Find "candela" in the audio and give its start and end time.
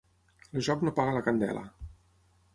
1.29-1.65